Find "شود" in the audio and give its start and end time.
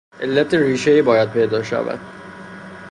1.63-1.99